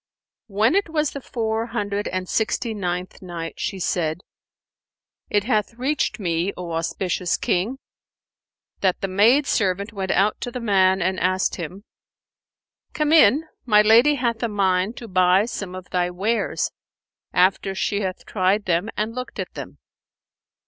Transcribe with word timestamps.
When 0.47 0.73
it 0.73 0.89
was 0.89 1.11
the 1.11 1.21
Four 1.21 1.67
Hundred 1.67 2.07
and 2.07 2.27
Sixty 2.27 2.73
ninth 2.73 3.21
Night, 3.21 3.59
She 3.59 3.77
said, 3.77 4.21
It 5.29 5.43
hath 5.43 5.75
reached 5.75 6.19
me, 6.19 6.53
O 6.57 6.71
auspicious 6.71 7.37
King, 7.37 7.77
that 8.79 9.01
the 9.01 9.07
maid 9.07 9.45
servant 9.45 9.93
went 9.93 10.09
out 10.09 10.41
to 10.41 10.49
the 10.49 10.59
man 10.59 11.03
and 11.03 11.19
asked 11.19 11.57
him, 11.57 11.83
"Come 12.93 13.11
in; 13.13 13.45
my 13.67 13.83
lady 13.83 14.15
hath 14.15 14.41
a 14.41 14.47
mind 14.49 14.97
to 14.97 15.07
buy 15.07 15.45
some 15.45 15.75
of 15.75 15.91
thy 15.91 16.09
wares, 16.09 16.71
after 17.31 17.75
she 17.75 18.01
hath 18.01 18.25
tried 18.25 18.65
them 18.65 18.89
and 18.97 19.13
looked 19.13 19.37
at 19.37 19.53
them." 19.53 19.77